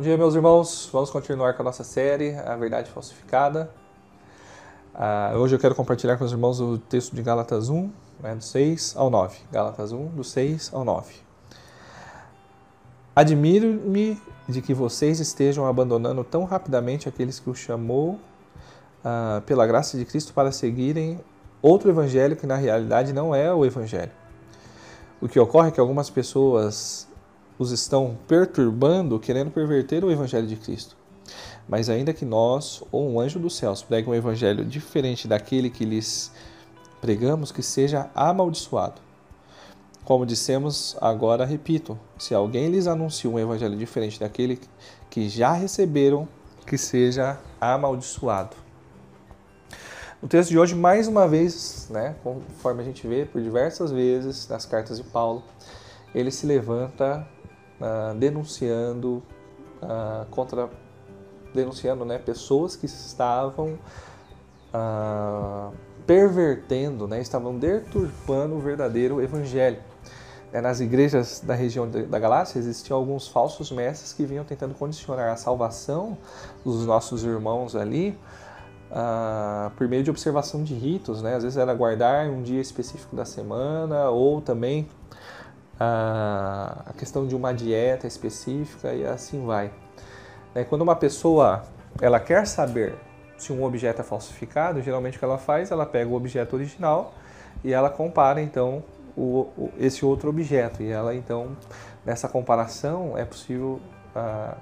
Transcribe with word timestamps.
dia, 0.00 0.16
meus 0.16 0.34
irmãos. 0.34 0.88
Vamos 0.90 1.10
continuar 1.10 1.52
com 1.52 1.60
a 1.60 1.66
nossa 1.66 1.84
série, 1.84 2.34
A 2.34 2.56
Verdade 2.56 2.90
Falsificada. 2.90 3.70
Uh, 4.94 5.36
hoje 5.36 5.54
eu 5.54 5.58
quero 5.58 5.74
compartilhar 5.74 6.16
com 6.16 6.24
os 6.24 6.32
irmãos 6.32 6.60
o 6.60 6.78
texto 6.78 7.14
de 7.14 7.20
Gálatas 7.20 7.68
1, 7.68 7.90
né, 8.22 8.34
do 8.34 8.42
6 8.42 8.94
ao 8.96 9.10
9. 9.10 9.36
Gálatas 9.52 9.92
1, 9.92 10.06
do 10.06 10.24
6 10.24 10.70
ao 10.72 10.82
9. 10.82 11.12
Admiro-me 13.14 14.18
de 14.48 14.62
que 14.62 14.72
vocês 14.72 15.20
estejam 15.20 15.66
abandonando 15.66 16.24
tão 16.24 16.44
rapidamente 16.44 17.06
aqueles 17.06 17.38
que 17.38 17.50
o 17.50 17.54
chamou 17.54 18.12
uh, 19.04 19.42
pela 19.44 19.66
graça 19.66 19.98
de 19.98 20.06
Cristo 20.06 20.32
para 20.32 20.50
seguirem 20.52 21.20
outro 21.60 21.90
evangelho 21.90 22.34
que 22.34 22.46
na 22.46 22.56
realidade 22.56 23.12
não 23.12 23.34
é 23.34 23.52
o 23.52 23.62
evangelho. 23.62 24.12
O 25.20 25.28
que 25.28 25.38
ocorre 25.38 25.68
é 25.68 25.70
que 25.70 25.80
algumas 25.80 26.08
pessoas 26.08 27.06
os 27.58 27.70
estão 27.70 28.18
perturbando, 28.26 29.18
querendo 29.18 29.50
perverter 29.50 30.04
o 30.04 30.10
Evangelho 30.10 30.46
de 30.46 30.56
Cristo. 30.56 30.96
Mas 31.68 31.88
ainda 31.88 32.12
que 32.12 32.24
nós, 32.24 32.82
ou 32.90 33.08
um 33.08 33.20
anjo 33.20 33.38
dos 33.38 33.56
céus, 33.56 33.82
pregue 33.82 34.08
um 34.08 34.14
evangelho 34.14 34.64
diferente 34.64 35.28
daquele 35.28 35.70
que 35.70 35.84
lhes 35.84 36.32
pregamos, 37.00 37.52
que 37.52 37.62
seja 37.62 38.10
amaldiçoado. 38.14 39.00
Como 40.04 40.26
dissemos, 40.26 40.96
agora 41.00 41.44
repito: 41.44 41.98
se 42.18 42.34
alguém 42.34 42.68
lhes 42.68 42.86
anuncia 42.86 43.30
um 43.30 43.38
evangelho 43.38 43.76
diferente 43.76 44.18
daquele 44.18 44.58
que 45.08 45.28
já 45.28 45.52
receberam, 45.52 46.26
que 46.66 46.76
seja 46.76 47.38
amaldiçoado. 47.60 48.56
No 50.20 50.28
texto 50.28 50.50
de 50.50 50.58
hoje, 50.58 50.74
mais 50.74 51.08
uma 51.08 51.26
vez, 51.26 51.88
né, 51.90 52.14
conforme 52.22 52.82
a 52.82 52.84
gente 52.84 53.06
vê 53.06 53.24
por 53.24 53.42
diversas 53.42 53.90
vezes 53.90 54.46
nas 54.48 54.64
cartas 54.64 54.98
de 54.98 55.04
Paulo, 55.04 55.42
ele 56.14 56.30
se 56.30 56.46
levanta 56.46 57.26
uh, 57.80 58.14
denunciando 58.16 59.22
uh, 59.82 60.26
contra 60.30 60.68
denunciando 61.54 62.04
né, 62.04 62.18
pessoas 62.18 62.74
que 62.74 62.86
estavam 62.86 63.78
uh, 64.72 65.70
pervertendo, 66.06 67.06
né, 67.06 67.20
estavam 67.20 67.58
deturpando 67.58 68.54
o 68.54 68.58
verdadeiro 68.58 69.20
evangelho. 69.20 69.78
É, 70.50 70.60
nas 70.60 70.80
igrejas 70.80 71.40
da 71.40 71.54
região 71.54 71.88
da 71.88 72.18
Galácia 72.18 72.58
existiam 72.58 72.96
alguns 72.98 73.26
falsos 73.26 73.70
mestres 73.70 74.12
que 74.12 74.24
vinham 74.24 74.44
tentando 74.44 74.74
condicionar 74.74 75.30
a 75.30 75.36
salvação 75.36 76.18
dos 76.62 76.84
nossos 76.86 77.24
irmãos 77.24 77.74
ali 77.74 78.18
por 79.76 79.88
meio 79.88 80.02
de 80.02 80.10
observação 80.10 80.62
de 80.62 80.74
ritos, 80.74 81.22
né? 81.22 81.34
Às 81.34 81.42
vezes 81.42 81.56
era 81.56 81.72
guardar 81.72 82.26
um 82.26 82.42
dia 82.42 82.60
específico 82.60 83.16
da 83.16 83.24
semana 83.24 84.10
ou 84.10 84.40
também 84.40 84.86
a 85.78 86.92
questão 86.96 87.26
de 87.26 87.34
uma 87.34 87.52
dieta 87.52 88.06
específica 88.06 88.92
e 88.92 89.04
assim 89.04 89.44
vai. 89.44 89.70
Né, 90.54 90.64
quando 90.64 90.82
uma 90.82 90.96
pessoa 90.96 91.62
ela 92.00 92.20
quer 92.20 92.46
saber 92.46 92.94
se 93.36 93.52
um 93.52 93.64
objeto 93.64 94.00
é 94.00 94.04
falsificado, 94.04 94.80
geralmente 94.80 95.16
o 95.16 95.18
que 95.18 95.24
ela 95.24 95.38
faz, 95.38 95.70
ela 95.70 95.84
pega 95.84 96.08
o 96.08 96.14
objeto 96.14 96.54
original 96.54 97.14
e 97.64 97.72
ela 97.72 97.90
compara 97.90 98.40
então 98.40 98.82
o, 99.16 99.48
o, 99.56 99.72
esse 99.78 100.04
outro 100.04 100.30
objeto 100.30 100.82
e 100.82 100.90
ela 100.90 101.14
então 101.14 101.56
nessa 102.04 102.28
comparação 102.28 103.16
é 103.18 103.24
possível 103.24 103.80
uh, 104.14 104.56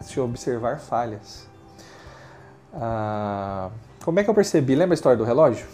se 0.00 0.18
observar 0.18 0.80
falhas. 0.80 1.46
Uh, 2.72 3.70
como 4.04 4.18
é 4.18 4.24
que 4.24 4.30
eu 4.30 4.34
percebi? 4.34 4.74
Lembra 4.74 4.94
a 4.94 4.96
história 4.96 5.16
do 5.16 5.24
relógio? 5.24 5.66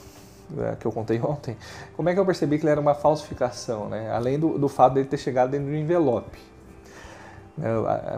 É, 0.57 0.77
que 0.77 0.87
eu 0.87 0.93
contei 0.93 1.21
ontem, 1.23 1.57
como 1.95 2.09
é 2.09 2.15
que 2.15 2.21
eu 2.21 2.25
percebi 2.25 2.59
que 2.59 2.65
ele 2.65 2.71
era 2.71 2.81
uma 2.81 2.95
falsificação, 2.95 3.89
né? 3.89 4.11
Além 4.11 4.39
do, 4.39 4.59
do 4.59 4.69
fato 4.69 4.95
dele 4.95 5.07
ter 5.07 5.19
chegado 5.19 5.51
dentro 5.51 5.67
de 5.67 5.73
um 5.73 5.77
envelope. 5.77 6.39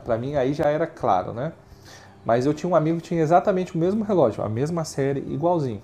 Para 0.04 0.18
mim 0.18 0.36
aí 0.36 0.52
já 0.52 0.68
era 0.68 0.86
claro, 0.86 1.32
né? 1.32 1.52
Mas 2.24 2.44
eu 2.44 2.52
tinha 2.52 2.68
um 2.68 2.76
amigo 2.76 2.98
que 2.98 3.08
tinha 3.08 3.22
exatamente 3.22 3.74
o 3.74 3.78
mesmo 3.78 4.04
relógio, 4.04 4.44
a 4.44 4.48
mesma 4.48 4.84
série, 4.84 5.20
igualzinho. 5.20 5.80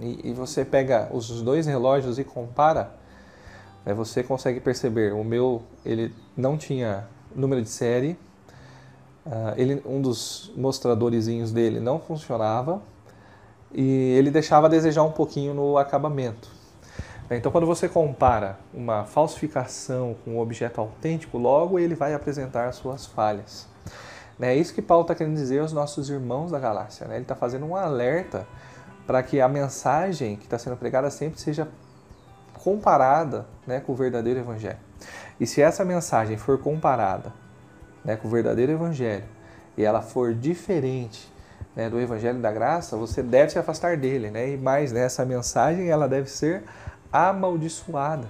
E, 0.00 0.30
e 0.30 0.32
você 0.32 0.64
pega 0.64 1.08
os 1.12 1.42
dois 1.42 1.66
relógios 1.66 2.18
e 2.18 2.24
compara, 2.24 2.90
né, 3.84 3.94
você 3.94 4.22
consegue 4.22 4.60
perceber. 4.60 5.12
O 5.12 5.24
meu, 5.24 5.62
ele 5.84 6.12
não 6.36 6.56
tinha 6.56 7.06
número 7.34 7.62
de 7.62 7.68
série, 7.68 8.18
uh, 9.26 9.54
ele, 9.56 9.82
um 9.86 10.00
dos 10.00 10.52
mostradorzinhos 10.56 11.52
dele 11.52 11.80
não 11.80 12.00
funcionava, 12.00 12.82
e 13.72 14.14
ele 14.16 14.30
deixava 14.30 14.66
a 14.66 14.70
desejar 14.70 15.02
um 15.02 15.12
pouquinho 15.12 15.54
no 15.54 15.76
acabamento. 15.76 16.50
Então, 17.30 17.52
quando 17.52 17.66
você 17.66 17.88
compara 17.88 18.58
uma 18.72 19.04
falsificação 19.04 20.16
com 20.24 20.36
um 20.36 20.40
objeto 20.40 20.80
autêntico, 20.80 21.36
logo 21.36 21.78
ele 21.78 21.94
vai 21.94 22.14
apresentar 22.14 22.72
suas 22.72 23.04
falhas. 23.04 23.68
É 24.40 24.54
isso 24.54 24.72
que 24.72 24.80
Paulo 24.80 25.02
está 25.02 25.14
querendo 25.14 25.34
dizer 25.34 25.58
aos 25.58 25.72
nossos 25.72 26.08
irmãos 26.08 26.50
da 26.50 26.58
galáxia. 26.58 27.06
Né? 27.06 27.16
Ele 27.16 27.24
está 27.24 27.34
fazendo 27.34 27.66
um 27.66 27.76
alerta 27.76 28.46
para 29.06 29.22
que 29.22 29.40
a 29.40 29.48
mensagem 29.48 30.36
que 30.36 30.44
está 30.44 30.58
sendo 30.58 30.76
pregada 30.76 31.10
sempre 31.10 31.40
seja 31.40 31.68
comparada 32.54 33.46
né, 33.66 33.80
com 33.80 33.92
o 33.92 33.96
verdadeiro 33.96 34.40
evangelho. 34.40 34.78
E 35.38 35.46
se 35.46 35.60
essa 35.60 35.84
mensagem 35.84 36.36
for 36.36 36.58
comparada 36.58 37.32
né, 38.04 38.16
com 38.16 38.28
o 38.28 38.30
verdadeiro 38.30 38.72
evangelho 38.72 39.24
e 39.76 39.84
ela 39.84 40.02
for 40.02 40.34
diferente 40.34 41.30
né, 41.78 41.88
do 41.88 42.00
Evangelho 42.00 42.40
da 42.40 42.50
Graça, 42.50 42.96
você 42.96 43.22
deve 43.22 43.52
se 43.52 43.58
afastar 43.58 43.96
dele. 43.96 44.32
Né? 44.32 44.50
E 44.50 44.56
mais, 44.56 44.90
né, 44.90 45.04
essa 45.04 45.24
mensagem 45.24 45.88
ela 45.88 46.08
deve 46.08 46.28
ser 46.28 46.64
amaldiçoada. 47.12 48.28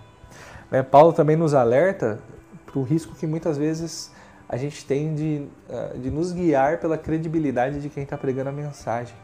Né? 0.71 0.83
Paulo 0.83 1.15
também 1.15 1.35
nos 1.35 1.55
alerta 1.55 2.19
para 2.67 2.79
o 2.79 2.83
risco 2.83 3.15
que 3.15 3.27
muitas 3.27 3.57
vezes 3.57 4.13
a 4.47 4.59
gente 4.59 4.85
tem 4.85 5.15
de, 5.15 5.49
ah, 5.71 5.93
de 5.97 6.11
nos 6.11 6.31
guiar 6.31 6.79
pela 6.79 6.99
credibilidade 6.99 7.81
de 7.81 7.89
quem 7.89 8.03
está 8.03 8.19
pregando 8.19 8.51
a 8.51 8.53
mensagem. 8.53 9.17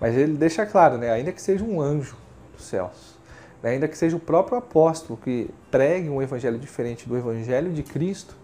Mas 0.00 0.16
ele 0.16 0.36
deixa 0.36 0.66
claro, 0.66 0.98
né, 0.98 1.08
ainda 1.12 1.30
que 1.30 1.40
seja 1.40 1.64
um 1.64 1.80
anjo 1.80 2.16
dos 2.56 2.66
céus, 2.66 3.18
né, 3.62 3.70
ainda 3.70 3.86
que 3.86 3.96
seja 3.96 4.16
o 4.16 4.20
próprio 4.20 4.58
apóstolo 4.58 5.16
que 5.16 5.48
pregue 5.70 6.08
um 6.08 6.20
evangelho 6.20 6.58
diferente 6.58 7.08
do 7.08 7.16
evangelho 7.16 7.72
de 7.72 7.84
Cristo, 7.84 8.36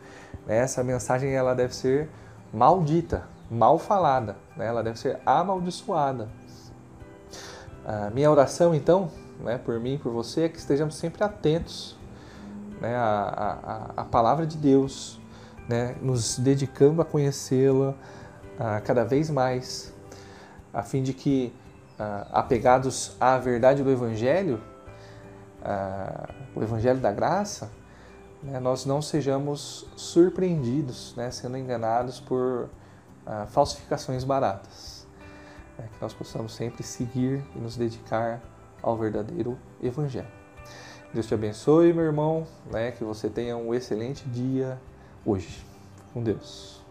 né, 0.47 0.59
essa 0.59 0.85
mensagem 0.85 1.33
ela 1.33 1.53
deve 1.53 1.75
ser 1.75 2.09
maldita, 2.53 3.25
mal 3.51 3.79
falada, 3.79 4.37
né? 4.57 4.67
ela 4.67 4.83
deve 4.83 4.99
ser 4.99 5.19
amaldiçoada. 5.25 6.29
A 7.85 8.11
minha 8.11 8.31
oração, 8.31 8.75
então, 8.75 9.11
né, 9.41 9.59
por 9.59 9.79
mim 9.79 9.95
e 9.95 9.99
por 9.99 10.13
você, 10.13 10.43
é 10.43 10.49
que 10.49 10.59
estejamos 10.59 10.97
sempre 10.97 11.23
atentos 11.23 11.97
né, 12.81 12.97
à, 12.97 13.93
à, 13.97 14.03
à 14.03 14.05
palavra 14.05 14.47
de 14.47 14.57
Deus, 14.57 15.21
né, 15.69 15.95
nos 16.01 16.39
dedicando 16.39 17.01
a 17.01 17.05
conhecê-la 17.05 17.91
uh, 17.91 18.83
cada 18.85 19.05
vez 19.05 19.31
mais, 19.31 19.93
a 20.73 20.83
fim 20.83 21.03
de 21.03 21.13
que, 21.13 21.53
uh, 21.99 22.27
apegados 22.33 23.17
à 23.21 23.39
verdade 23.39 23.83
do 23.83 23.91
Evangelho, 23.91 24.61
uh, 25.63 26.33
o 26.55 26.63
Evangelho 26.63 27.01
da 27.01 27.13
graça, 27.13 27.71
né, 28.43 28.61
nós 28.61 28.85
não 28.85 29.01
sejamos 29.01 29.87
surpreendidos, 29.97 31.15
né, 31.17 31.31
sendo 31.31 31.57
enganados 31.57 32.21
por 32.21 32.69
uh, 33.27 33.47
falsificações 33.49 34.25
baratas. 34.25 35.07
É, 35.79 35.83
que 35.83 36.01
nós 36.01 36.15
possamos 36.15 36.55
sempre 36.55 36.83
seguir 36.83 37.45
e 37.55 37.59
nos 37.59 37.77
dedicar 37.77 38.41
ao 38.83 38.97
verdadeiro 38.97 39.59
Evangelho. 39.83 40.27
Deus 41.13 41.27
te 41.27 41.35
abençoe, 41.35 41.93
meu 41.93 42.05
irmão, 42.05 42.47
né, 42.71 42.93
que 42.93 43.05
você 43.05 43.29
tenha 43.29 43.57
um 43.57 43.75
excelente 43.75 44.27
dia 44.29 44.81
hoje. 45.25 45.65
Com 46.15 46.23
Deus. 46.23 46.86